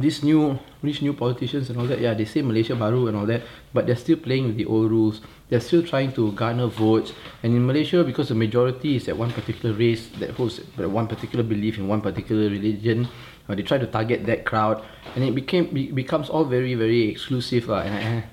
these 0.00 0.24
new 0.24 0.58
these 0.82 1.00
new 1.00 1.12
politicians 1.12 1.70
and 1.70 1.78
all 1.78 1.86
that, 1.86 2.00
yeah, 2.00 2.14
they 2.14 2.24
say 2.24 2.42
Malaysia 2.42 2.74
baru 2.74 3.06
and 3.06 3.16
all 3.16 3.26
that, 3.26 3.42
but 3.72 3.86
they're 3.86 4.00
still 4.00 4.18
playing 4.18 4.50
with 4.50 4.56
the 4.56 4.66
old 4.66 4.90
rules. 4.90 5.20
They're 5.48 5.60
still 5.60 5.82
trying 5.82 6.12
to 6.12 6.32
garner 6.32 6.66
votes. 6.66 7.12
And 7.42 7.54
in 7.54 7.66
Malaysia, 7.66 8.04
because 8.04 8.28
the 8.28 8.34
majority 8.34 8.96
is 8.96 9.08
at 9.08 9.16
one 9.16 9.32
particular 9.32 9.74
race 9.74 10.08
that 10.18 10.30
holds 10.30 10.58
one 10.76 11.06
particular 11.06 11.42
belief 11.42 11.78
in 11.78 11.88
one 11.88 12.00
particular 12.00 12.50
religion, 12.50 13.08
uh, 13.48 13.54
they 13.54 13.62
try 13.62 13.78
to 13.78 13.86
target 13.86 14.26
that 14.26 14.44
crowd, 14.44 14.84
and 15.14 15.24
it 15.24 15.34
became 15.34 15.72
be, 15.72 15.90
becomes 15.90 16.28
all 16.28 16.44
very 16.44 16.74
very 16.74 17.08
exclusive. 17.08 17.70
Uh, 17.70 17.80
and 17.80 18.22
uh, 18.22 18.26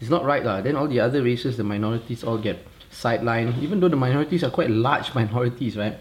it's 0.00 0.10
not 0.10 0.24
right. 0.24 0.44
Uh. 0.44 0.60
Then 0.60 0.74
all 0.74 0.88
the 0.88 0.98
other 0.98 1.22
races, 1.22 1.56
the 1.56 1.62
minorities, 1.62 2.24
all 2.24 2.38
get 2.38 2.66
sidelined, 2.90 3.62
even 3.62 3.78
though 3.78 3.88
the 3.88 3.96
minorities 3.96 4.42
are 4.42 4.50
quite 4.50 4.70
large 4.70 5.14
minorities, 5.18 5.76
right? 5.76 5.98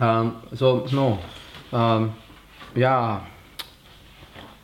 Um, 0.00 0.42
so 0.54 0.86
no, 0.90 1.20
um, 1.70 2.16
yeah 2.74 3.22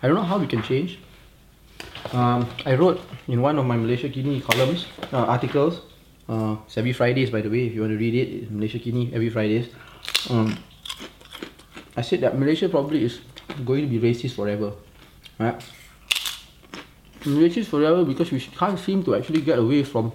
I 0.03 0.07
don't 0.07 0.17
know 0.17 0.23
how 0.23 0.39
we 0.39 0.47
can 0.47 0.63
change. 0.63 0.99
Um, 2.13 2.49
I 2.67 2.75
wrote 2.75 3.01
in 3.29 3.41
one 3.41 3.59
of 3.59 3.67
my 3.67 3.77
Malaysiakini 3.77 4.43
columns, 4.43 4.87
uh, 5.13 5.27
articles, 5.27 5.83
uh, 6.29 6.57
it's 6.67 6.77
every 6.77 6.93
Fridays 6.93 7.31
by 7.31 7.41
the 7.41 7.49
way, 7.49 7.67
if 7.67 7.75
you 7.75 7.81
want 7.81 7.93
to 7.93 7.99
read 7.99 8.15
it, 8.15 8.53
Malaysiakini 8.53 9.13
every 9.13 9.31
Fridays. 9.31 9.69
Um, 10.29 10.57
I 11.97 12.03
said 12.03 12.21
that 12.23 12.39
Malaysia 12.39 12.69
probably 12.69 13.05
is 13.05 13.21
going 13.65 13.83
to 13.83 13.91
be 13.91 13.99
racist 13.99 14.35
forever. 14.35 14.73
Right? 15.39 15.61
Racist 17.23 17.67
forever 17.67 18.05
because 18.05 18.31
we 18.33 18.41
can't 18.41 18.79
seem 18.79 19.05
to 19.05 19.15
actually 19.15 19.43
get 19.43 19.59
away 19.59 19.85
from 19.85 20.13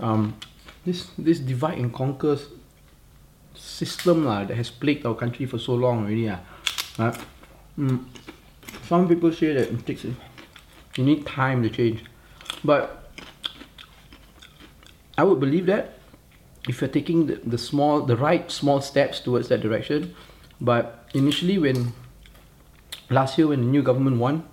um, 0.00 0.34
this 0.84 1.10
this 1.16 1.38
divide 1.38 1.78
and 1.78 1.92
conquer 1.94 2.38
system 3.54 4.24
lah, 4.24 4.44
that 4.44 4.56
has 4.56 4.70
plagued 4.70 5.06
our 5.06 5.14
country 5.14 5.46
for 5.46 5.58
so 5.58 5.74
long 5.74 6.04
already. 6.04 6.28
Uh. 6.28 6.38
Right? 6.98 7.18
Mm 7.78 8.04
some 8.92 9.08
people 9.08 9.32
say 9.32 9.52
that 9.54 9.72
it 9.72 9.86
takes 9.86 10.04
you 10.96 11.04
need 11.04 11.26
time 11.26 11.62
to 11.62 11.70
change. 11.70 12.04
But 12.64 13.10
I 15.16 15.24
would 15.24 15.40
believe 15.40 15.66
that 15.66 15.98
if 16.68 16.80
you're 16.80 16.88
taking 16.90 17.26
the, 17.26 17.36
the 17.44 17.58
small 17.58 18.02
the 18.02 18.16
right 18.16 18.50
small 18.50 18.80
steps 18.80 19.20
towards 19.20 19.48
that 19.48 19.60
direction. 19.60 20.14
But 20.60 21.10
initially 21.14 21.58
when 21.58 21.92
last 23.10 23.36
year 23.36 23.48
when 23.48 23.60
the 23.60 23.66
new 23.66 23.82
government 23.82 24.18
won 24.18 24.44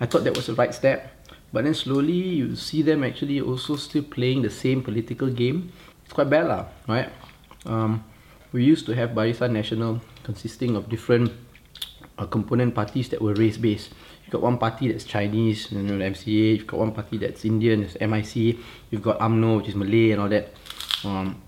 I 0.00 0.06
thought 0.06 0.24
that 0.24 0.36
was 0.36 0.46
the 0.46 0.54
right 0.54 0.74
step. 0.74 1.12
But 1.52 1.64
then 1.64 1.74
slowly 1.74 2.12
you 2.12 2.56
see 2.56 2.82
them 2.82 3.04
actually 3.04 3.40
also 3.40 3.76
still 3.76 4.02
playing 4.02 4.42
the 4.42 4.50
same 4.50 4.82
political 4.82 5.28
game. 5.28 5.72
It's 6.04 6.12
quite 6.12 6.30
bad 6.30 6.48
lah 6.48 6.66
right? 6.86 7.10
Um, 7.66 8.04
we 8.52 8.64
used 8.64 8.86
to 8.86 8.94
have 8.94 9.10
Barisan 9.10 9.52
Nasional 9.52 10.00
consisting 10.24 10.76
of 10.76 10.88
different 10.88 11.32
uh, 12.18 12.26
component 12.26 12.74
parties 12.74 13.08
that 13.10 13.22
were 13.22 13.34
race 13.34 13.56
based. 13.56 13.90
You've 14.24 14.32
got 14.32 14.42
one 14.42 14.58
party 14.58 14.90
that's 14.90 15.04
Chinese, 15.04 15.72
you 15.72 15.82
know, 15.82 15.94
MCA. 15.94 16.58
You've 16.58 16.66
got 16.66 16.80
one 16.80 16.92
party 16.92 17.16
that's 17.16 17.44
Indian, 17.44 17.84
it's 17.84 17.96
MIC. 18.00 18.58
You've 18.90 19.02
got 19.02 19.18
UMNO, 19.20 19.58
which 19.58 19.68
is 19.68 19.74
Malay 19.74 20.10
and 20.10 20.20
all 20.20 20.28
that. 20.28 20.52
Um, 21.04 21.40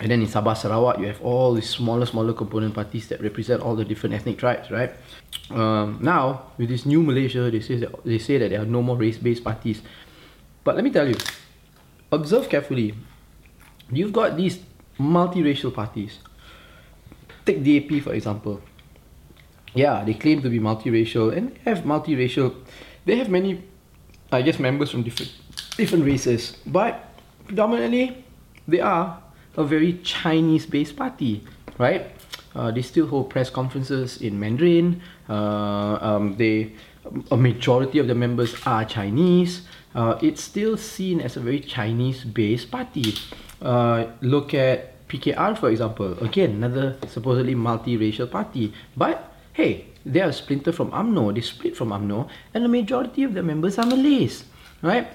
and 0.00 0.10
then 0.10 0.22
in 0.22 0.28
Sabah 0.28 0.56
Sarawak, 0.56 0.98
you 1.00 1.06
have 1.06 1.20
all 1.20 1.54
these 1.54 1.68
smaller, 1.68 2.06
smaller 2.06 2.32
component 2.32 2.72
parties 2.72 3.08
that 3.08 3.20
represent 3.20 3.60
all 3.60 3.74
the 3.74 3.84
different 3.84 4.14
ethnic 4.14 4.38
tribes, 4.38 4.70
right? 4.70 4.92
Um, 5.50 5.98
now, 6.00 6.52
with 6.56 6.68
this 6.68 6.86
new 6.86 7.02
Malaysia, 7.02 7.50
they 7.50 7.60
say 7.60 7.76
that 7.82 7.92
they 8.04 8.18
say 8.18 8.38
that 8.38 8.50
there 8.50 8.62
are 8.62 8.70
no 8.70 8.80
more 8.80 8.96
race-based 8.96 9.42
parties. 9.42 9.82
But 10.62 10.76
let 10.76 10.84
me 10.84 10.90
tell 10.90 11.08
you, 11.08 11.16
observe 12.12 12.48
carefully. 12.48 12.94
You've 13.90 14.12
got 14.12 14.36
these 14.36 14.60
multiracial 15.00 15.74
parties. 15.74 16.20
Take 17.44 17.64
DAP 17.64 18.02
for 18.02 18.12
example 18.12 18.60
yeah, 19.74 20.04
they 20.04 20.14
claim 20.14 20.42
to 20.42 20.48
be 20.48 20.58
multiracial 20.58 21.36
and 21.36 21.54
they 21.54 21.70
have 21.70 21.84
multiracial. 21.84 22.54
They 23.04 23.16
have 23.16 23.28
many, 23.28 23.62
I 24.32 24.42
guess, 24.42 24.58
members 24.58 24.90
from 24.90 25.02
different 25.02 25.32
different 25.76 26.04
races, 26.04 26.56
but 26.66 27.08
predominantly 27.46 28.24
they 28.66 28.80
are 28.80 29.22
a 29.56 29.64
very 29.64 29.94
Chinese-based 30.02 30.96
party, 30.96 31.44
right? 31.78 32.12
Uh, 32.54 32.70
they 32.70 32.82
still 32.82 33.06
hold 33.06 33.30
press 33.30 33.50
conferences 33.50 34.20
in 34.20 34.38
Mandarin. 34.38 35.00
Uh, 35.28 35.98
um, 36.00 36.36
they 36.36 36.72
a 37.30 37.36
majority 37.36 37.98
of 37.98 38.06
the 38.06 38.14
members 38.14 38.54
are 38.66 38.84
Chinese. 38.84 39.62
Uh, 39.94 40.18
it's 40.20 40.42
still 40.42 40.76
seen 40.76 41.20
as 41.20 41.36
a 41.36 41.40
very 41.40 41.60
Chinese-based 41.60 42.70
party. 42.70 43.14
Uh, 43.62 44.06
look 44.20 44.52
at 44.54 45.08
PKR 45.08 45.56
for 45.56 45.70
example. 45.70 46.12
Again, 46.22 46.62
another 46.62 46.96
supposedly 47.08 47.54
multiracial 47.54 48.30
party, 48.30 48.72
but 48.96 49.27
hey, 49.58 49.84
they 50.06 50.20
are 50.22 50.30
splinter 50.30 50.70
from 50.70 50.92
UMNO, 50.92 51.34
they 51.34 51.40
split 51.40 51.76
from 51.76 51.90
UMNO, 51.90 52.30
and 52.54 52.64
the 52.64 52.68
majority 52.68 53.24
of 53.24 53.34
the 53.34 53.42
members 53.42 53.76
are 53.76 53.86
Malays, 53.86 54.44
right? 54.82 55.08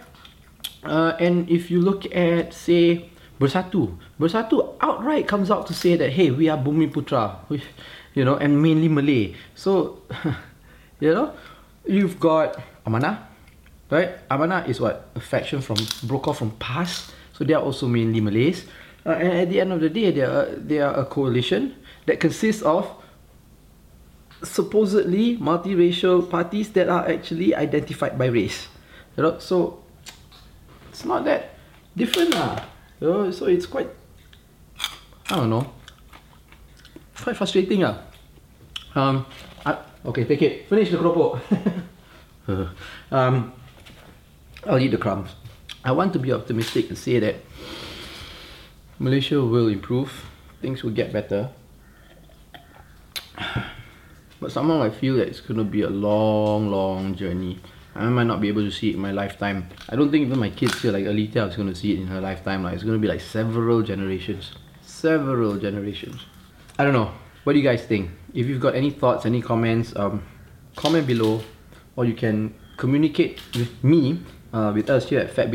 Uh, 0.84 1.16
and 1.18 1.50
if 1.50 1.72
you 1.72 1.80
look 1.80 2.04
at, 2.14 2.54
say, 2.54 3.10
Bersatu, 3.40 3.96
Bersatu 4.20 4.76
outright 4.82 5.30
comes 5.30 5.50
out 5.50 5.66
to 5.68 5.74
say 5.74 5.96
that, 5.96 6.12
hey, 6.12 6.30
we 6.30 6.50
are 6.50 6.58
Bumi 6.58 6.92
Putra, 6.92 7.40
you 8.14 8.26
know, 8.26 8.36
and 8.36 8.62
mainly 8.62 8.90
Malay. 8.90 9.34
So, 9.56 10.04
you 11.00 11.14
know, 11.14 11.32
you've 11.88 12.20
got 12.20 12.60
Amanah, 12.86 13.24
right? 13.90 14.28
Amanah 14.28 14.68
is 14.68 14.82
what? 14.82 15.08
A 15.16 15.22
faction 15.22 15.62
from, 15.62 15.78
broke 16.04 16.28
off 16.28 16.40
from 16.40 16.52
PAS, 16.60 17.14
so 17.32 17.46
they 17.46 17.54
are 17.54 17.64
also 17.64 17.88
mainly 17.88 18.20
Malays. 18.20 18.66
Uh, 19.06 19.12
and 19.12 19.48
at 19.48 19.50
the 19.50 19.62
end 19.62 19.72
of 19.72 19.80
the 19.80 19.90
day, 19.90 20.12
they 20.12 20.22
are, 20.22 20.52
they 20.52 20.80
are 20.82 20.94
a 21.00 21.06
coalition 21.06 21.76
that 22.08 22.20
consists 22.20 22.62
of 22.62 22.92
supposedly 24.44 25.38
multiracial 25.38 26.30
parties 26.30 26.72
that 26.74 26.90
are 26.90 27.08
actually 27.08 27.56
identified 27.56 28.18
by 28.18 28.28
race. 28.28 28.68
You 29.18 29.24
know, 29.24 29.40
so 29.40 29.84
it's 30.90 31.06
not 31.06 31.24
that 31.26 31.56
different 31.96 32.36
lah. 32.36 32.60
You 33.00 33.08
know, 33.08 33.32
so 33.32 33.46
it's 33.48 33.66
quite 33.66 33.90
I 35.32 35.38
don't 35.38 35.50
know. 35.50 35.72
Quite 37.16 37.38
frustrating 37.38 37.84
ah. 37.84 38.04
Um 38.96 39.26
I, 39.66 39.80
okay, 40.06 40.24
take 40.26 40.42
it. 40.42 40.70
Finish 40.70 40.92
the 40.92 40.98
keropok. 40.98 41.40
um 43.12 43.54
I'll 44.68 44.80
eat 44.80 44.92
the 44.92 45.00
crumbs. 45.00 45.36
I 45.84 45.92
want 45.92 46.14
to 46.14 46.20
be 46.20 46.32
optimistic 46.32 46.88
and 46.90 46.98
say 46.98 47.20
that 47.20 47.36
Malaysia 49.00 49.44
will 49.44 49.68
improve, 49.68 50.26
things 50.62 50.84
will 50.84 50.96
get 50.96 51.12
better. 51.12 51.52
But 54.44 54.52
somehow 54.52 54.84
I 54.84 54.90
feel 54.90 55.16
that 55.16 55.30
it's 55.30 55.40
gonna 55.40 55.64
be 55.64 55.84
a 55.84 55.90
long, 55.90 56.70
long 56.70 57.16
journey. 57.16 57.60
I 57.96 58.10
might 58.10 58.28
not 58.28 58.42
be 58.42 58.50
able 58.50 58.64
to 58.64 58.72
see 58.72 58.90
it 58.90 58.96
in 58.96 59.00
my 59.00 59.14
lifetime. 59.14 59.70
I 59.88 59.96
don't 59.96 60.12
think 60.12 60.26
even 60.26 60.38
my 60.38 60.50
kids 60.50 60.82
here, 60.82 60.92
like 60.92 61.06
Alita, 61.06 61.48
is 61.48 61.56
gonna 61.56 61.74
see 61.74 61.94
it 61.94 62.00
in 62.00 62.08
her 62.08 62.20
lifetime. 62.20 62.62
Like 62.62 62.74
it's 62.74 62.84
gonna 62.84 62.98
be 62.98 63.08
like 63.08 63.22
several 63.22 63.82
generations, 63.82 64.52
several 64.82 65.58
generations. 65.58 66.26
I 66.78 66.84
don't 66.84 66.92
know. 66.92 67.14
What 67.46 67.54
do 67.54 67.60
you 67.60 67.64
guys 67.64 67.86
think? 67.86 68.12
If 68.34 68.48
you've 68.48 68.60
got 68.60 68.76
any 68.76 68.90
thoughts, 68.90 69.26
any 69.26 69.42
comments, 69.42 69.96
um, 69.96 70.22
comment 70.76 71.08
below, 71.08 71.42
or 71.96 72.04
you 72.04 72.14
can 72.14 72.54
communicate 72.76 73.40
with 73.56 73.82
me, 73.82 74.20
uh, 74.52 74.74
with 74.76 74.90
us 74.90 75.08
here 75.08 75.22
at 75.22 75.32
Fat. 75.32 75.48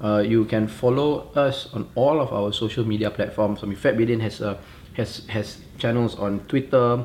Uh, 0.00 0.20
you 0.20 0.46
can 0.46 0.68
follow 0.68 1.30
us 1.34 1.68
on 1.74 1.86
all 1.96 2.18
of 2.18 2.32
our 2.32 2.50
social 2.50 2.86
media 2.86 3.10
platforms. 3.10 3.62
I 3.62 3.66
mean, 3.66 3.76
Fat 3.76 3.98
has 3.98 4.40
uh, 4.40 4.56
has 4.94 5.26
has 5.26 5.58
channels 5.76 6.14
on 6.18 6.40
Twitter, 6.48 7.04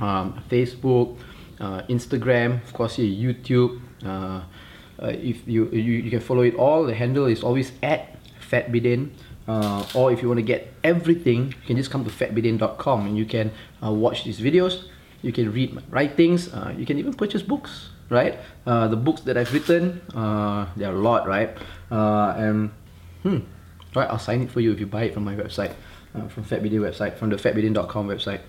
um, 0.00 0.42
Facebook, 0.50 1.16
uh, 1.60 1.82
Instagram, 1.88 2.62
of 2.62 2.72
course, 2.72 2.96
YouTube. 2.96 3.80
Uh, 4.04 4.42
uh, 5.00 5.06
if 5.08 5.46
you, 5.46 5.68
you 5.70 6.02
you 6.02 6.10
can 6.10 6.20
follow 6.20 6.42
it 6.42 6.54
all, 6.54 6.84
the 6.84 6.94
handle 6.94 7.26
is 7.26 7.42
always 7.42 7.72
at 7.82 8.16
fatbidin. 8.50 9.10
Uh, 9.46 9.82
or 9.94 10.12
if 10.12 10.20
you 10.20 10.28
want 10.28 10.38
to 10.38 10.44
get 10.44 10.72
everything, 10.84 11.46
you 11.48 11.66
can 11.66 11.76
just 11.76 11.90
come 11.90 12.04
to 12.04 12.10
fatbidin.com 12.10 13.06
and 13.06 13.16
you 13.16 13.24
can 13.24 13.50
uh, 13.82 13.90
watch 13.90 14.24
these 14.24 14.40
videos. 14.40 14.84
You 15.22 15.32
can 15.32 15.50
read 15.52 15.72
my 15.72 15.82
writings. 15.88 16.52
Uh, 16.52 16.74
you 16.76 16.84
can 16.84 16.98
even 16.98 17.14
purchase 17.14 17.42
books, 17.42 17.88
right? 18.10 18.38
Uh, 18.66 18.88
the 18.88 18.96
books 18.96 19.22
that 19.22 19.38
I've 19.38 19.52
written, 19.54 20.02
there 20.12 20.90
are 20.90 20.94
a 20.94 21.00
lot, 21.00 21.26
right? 21.26 21.56
And 21.90 22.70
hmm, 23.22 23.38
right, 23.94 24.08
I'll 24.10 24.18
sign 24.18 24.42
it 24.42 24.50
for 24.50 24.60
you 24.60 24.72
if 24.72 24.80
you 24.80 24.86
buy 24.86 25.04
it 25.04 25.14
from 25.14 25.24
my 25.24 25.34
website, 25.34 25.74
from 26.12 26.44
Fatbidin 26.44 26.80
website, 26.80 27.16
from 27.16 27.30
the 27.30 27.36
fatbidin.com 27.36 28.06
website. 28.06 28.40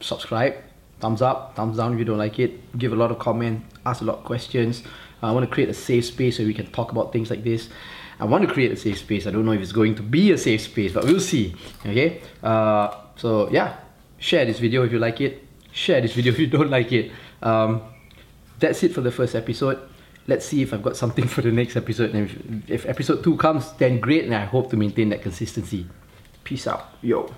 Subscribe, 0.00 0.54
thumbs 1.00 1.22
up, 1.22 1.56
thumbs 1.56 1.78
down 1.78 1.92
if 1.92 1.98
you 1.98 2.04
don't 2.04 2.18
like 2.18 2.38
it. 2.38 2.78
Give 2.78 2.92
a 2.92 2.96
lot 2.96 3.10
of 3.10 3.18
comment, 3.18 3.64
ask 3.84 4.02
a 4.02 4.04
lot 4.04 4.18
of 4.18 4.24
questions. 4.24 4.82
I 5.22 5.32
want 5.32 5.44
to 5.44 5.52
create 5.52 5.68
a 5.68 5.74
safe 5.74 6.06
space 6.06 6.36
so 6.38 6.44
we 6.44 6.54
can 6.54 6.66
talk 6.70 6.92
about 6.92 7.12
things 7.12 7.30
like 7.30 7.44
this. 7.44 7.68
I 8.18 8.24
want 8.24 8.46
to 8.46 8.52
create 8.52 8.70
a 8.70 8.76
safe 8.76 8.98
space. 8.98 9.26
I 9.26 9.30
don't 9.30 9.44
know 9.44 9.52
if 9.52 9.60
it's 9.60 9.72
going 9.72 9.94
to 9.96 10.02
be 10.02 10.32
a 10.32 10.38
safe 10.38 10.62
space, 10.62 10.92
but 10.92 11.04
we'll 11.04 11.20
see. 11.20 11.54
Okay. 11.84 12.20
Uh, 12.42 12.94
so 13.16 13.50
yeah, 13.50 13.76
share 14.18 14.44
this 14.44 14.58
video 14.58 14.84
if 14.84 14.92
you 14.92 14.98
like 14.98 15.20
it. 15.20 15.46
Share 15.72 16.00
this 16.00 16.12
video 16.18 16.32
if 16.32 16.38
you 16.38 16.46
don't 16.46 16.70
like 16.70 16.92
it. 16.92 17.12
Um, 17.42 17.82
that's 18.58 18.82
it 18.82 18.92
for 18.92 19.00
the 19.00 19.10
first 19.10 19.34
episode. 19.34 19.80
Let's 20.26 20.44
see 20.44 20.62
if 20.62 20.74
I've 20.74 20.82
got 20.82 20.96
something 20.96 21.26
for 21.34 21.40
the 21.40 21.50
next 21.50 21.76
episode. 21.76 22.14
And 22.14 22.62
if, 22.68 22.84
if 22.84 22.86
episode 22.86 23.24
two 23.24 23.36
comes, 23.36 23.72
then 23.72 24.00
great, 24.00 24.24
and 24.24 24.34
I 24.34 24.44
hope 24.44 24.70
to 24.70 24.76
maintain 24.76 25.08
that 25.10 25.22
consistency. 25.22 25.86
Peace 26.44 26.66
out, 26.66 26.94
yo. 27.02 27.34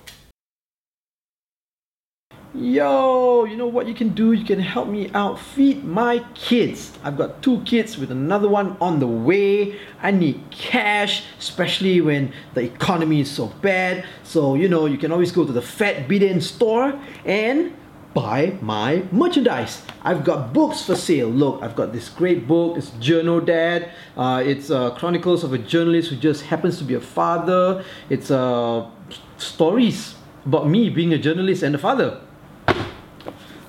Yo, 2.54 3.46
you 3.46 3.56
know 3.56 3.66
what 3.66 3.88
you 3.88 3.94
can 3.94 4.10
do? 4.10 4.32
You 4.32 4.44
can 4.44 4.58
help 4.58 4.86
me 4.86 5.10
out. 5.14 5.40
Feed 5.40 5.84
my 5.84 6.22
kids. 6.34 6.92
I've 7.02 7.16
got 7.16 7.42
two 7.42 7.62
kids 7.62 7.96
with 7.96 8.10
another 8.10 8.46
one 8.46 8.76
on 8.78 9.00
the 9.00 9.06
way. 9.06 9.80
I 10.02 10.10
need 10.10 10.38
cash, 10.50 11.24
especially 11.38 12.02
when 12.02 12.30
the 12.52 12.60
economy 12.60 13.22
is 13.22 13.30
so 13.30 13.46
bad. 13.62 14.04
So, 14.22 14.54
you 14.54 14.68
know, 14.68 14.84
you 14.84 14.98
can 14.98 15.12
always 15.12 15.32
go 15.32 15.46
to 15.46 15.52
the 15.52 15.62
Fat 15.62 16.06
Bidin 16.08 16.42
store 16.42 17.00
and 17.24 17.74
buy 18.12 18.58
my 18.60 19.04
merchandise. 19.10 19.80
I've 20.02 20.22
got 20.22 20.52
books 20.52 20.82
for 20.82 20.94
sale. 20.94 21.28
Look, 21.28 21.62
I've 21.62 21.74
got 21.74 21.94
this 21.94 22.10
great 22.10 22.46
book. 22.46 22.76
It's 22.76 22.90
Journal 23.00 23.40
Dad. 23.40 23.92
Uh, 24.14 24.42
it's 24.44 24.70
uh, 24.70 24.90
chronicles 24.90 25.42
of 25.42 25.54
a 25.54 25.58
journalist 25.58 26.10
who 26.10 26.16
just 26.16 26.42
happens 26.42 26.76
to 26.76 26.84
be 26.84 26.92
a 26.92 27.00
father. 27.00 27.82
It's 28.10 28.30
uh, 28.30 28.90
stories 29.38 30.16
about 30.44 30.68
me 30.68 30.90
being 30.90 31.14
a 31.14 31.18
journalist 31.18 31.62
and 31.62 31.74
a 31.74 31.78
father. 31.78 32.20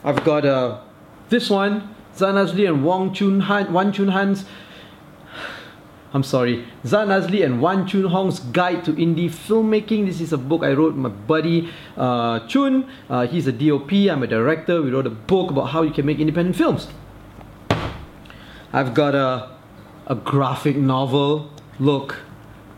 I've 0.05 0.23
got 0.25 0.45
uh, 0.45 0.81
this 1.29 1.49
one, 1.49 1.95
Zan 2.15 2.35
Azlee 2.35 2.67
and 2.67 2.83
Wong 2.83 3.13
Chun 3.13 3.39
Han, 3.39 3.71
Wan 3.71 3.93
Chun 3.93 4.09
Han's. 4.09 4.45
I'm 6.13 6.23
sorry, 6.23 6.67
Zan 6.85 7.07
Azlee 7.07 7.45
and 7.45 7.61
Wan 7.61 7.87
Chun 7.87 8.03
Hong's 8.03 8.39
Guide 8.39 8.83
to 8.83 8.91
Indie 8.93 9.29
Filmmaking. 9.29 10.05
This 10.05 10.19
is 10.19 10.33
a 10.33 10.37
book 10.37 10.61
I 10.61 10.73
wrote 10.73 10.93
with 10.93 10.97
my 10.97 11.09
buddy 11.09 11.71
uh, 11.95 12.45
Chun. 12.47 12.91
Uh, 13.09 13.27
he's 13.27 13.47
a 13.47 13.53
DOP, 13.53 13.91
I'm 13.93 14.21
a 14.23 14.27
director. 14.27 14.81
We 14.81 14.91
wrote 14.91 15.07
a 15.07 15.09
book 15.09 15.51
about 15.51 15.67
how 15.67 15.83
you 15.83 15.91
can 15.91 16.05
make 16.05 16.19
independent 16.19 16.57
films. 16.57 16.89
I've 18.73 18.93
got 18.93 19.15
a, 19.15 19.55
a 20.07 20.15
graphic 20.15 20.75
novel. 20.75 21.49
Look, 21.79 22.17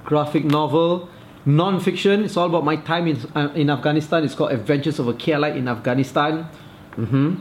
graphic 0.05 0.45
novel 0.45 1.09
non-fiction 1.47 2.23
it's 2.23 2.37
all 2.37 2.47
about 2.47 2.65
my 2.65 2.75
time 2.75 3.05
in, 3.05 3.17
uh, 3.35 3.49
in 3.53 3.69
afghanistan 3.69 4.23
it's 4.23 4.33
called 4.33 4.51
adventures 4.51 4.97
of 4.97 5.07
a 5.07 5.13
KLite 5.13 5.55
in 5.55 5.67
afghanistan 5.67 6.49
mm-hmm. 6.97 7.35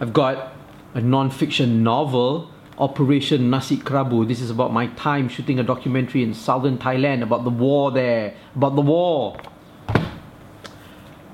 i've 0.00 0.12
got 0.12 0.52
a 0.94 1.00
non-fiction 1.00 1.82
novel 1.82 2.50
operation 2.78 3.50
nasi 3.50 3.76
kerabu 3.76 4.26
this 4.26 4.40
is 4.40 4.50
about 4.50 4.72
my 4.72 4.86
time 4.88 5.28
shooting 5.28 5.58
a 5.58 5.62
documentary 5.62 6.22
in 6.22 6.34
southern 6.34 6.78
thailand 6.78 7.22
about 7.22 7.44
the 7.44 7.50
war 7.50 7.90
there 7.90 8.34
about 8.56 8.74
the 8.74 8.82
war 8.82 9.36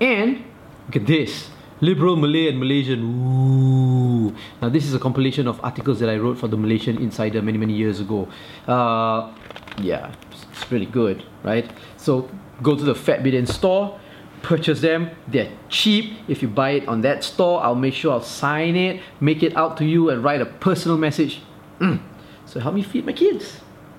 and 0.00 0.44
look 0.86 0.96
at 0.96 1.06
this 1.06 1.50
liberal 1.80 2.16
malay 2.16 2.48
and 2.48 2.58
malaysian 2.58 3.00
Ooh. 3.02 4.34
now 4.60 4.68
this 4.68 4.84
is 4.84 4.94
a 4.94 4.98
compilation 4.98 5.48
of 5.48 5.62
articles 5.64 5.98
that 6.00 6.10
i 6.10 6.16
wrote 6.16 6.38
for 6.38 6.48
the 6.48 6.56
malaysian 6.56 6.98
insider 6.98 7.40
many 7.40 7.56
many 7.56 7.72
years 7.72 8.00
ago 8.00 8.28
uh, 8.68 9.32
yeah 9.80 10.12
it's 10.60 10.70
really 10.70 10.86
good, 10.86 11.24
right? 11.42 11.70
So 11.96 12.28
go 12.62 12.76
to 12.76 12.82
the 12.82 12.94
Fat 12.94 13.22
Bidin 13.22 13.48
store, 13.48 13.99
purchase 14.42 14.80
them. 14.80 15.10
They're 15.28 15.52
cheap. 15.68 16.18
If 16.28 16.42
you 16.42 16.48
buy 16.48 16.70
it 16.70 16.88
on 16.88 17.02
that 17.02 17.24
store, 17.24 17.62
I'll 17.62 17.74
make 17.74 17.94
sure 17.94 18.12
I'll 18.12 18.22
sign 18.22 18.76
it, 18.76 19.00
make 19.20 19.42
it 19.42 19.56
out 19.56 19.76
to 19.78 19.84
you, 19.84 20.10
and 20.10 20.22
write 20.22 20.40
a 20.40 20.46
personal 20.46 20.98
message. 20.98 21.42
Mm. 21.78 22.00
So 22.46 22.60
help 22.60 22.74
me 22.74 22.82
feed 22.82 23.06
my 23.06 23.12
kids. 23.12 23.60